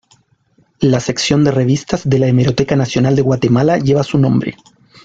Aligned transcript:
La 0.79 0.99
sección 0.99 1.43
de 1.43 1.51
revistas 1.51 2.09
de 2.09 2.17
la 2.17 2.25
Hemeroteca 2.25 2.75
Nacional 2.75 3.15
de 3.15 3.21
Guatemala 3.21 3.77
lleva 3.77 4.01
su 4.01 4.17
nombre. 4.17 4.57